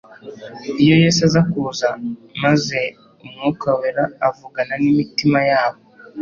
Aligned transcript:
Iyo 0.83 0.95
Yesu 1.03 1.19
aza 1.27 1.41
kuza, 1.51 1.87
maze 2.43 2.79
Umwuka 3.23 3.67
Wera 3.79 4.03
avugana 4.27 4.73
n'imitima 4.81 5.39
yabo 5.49 5.79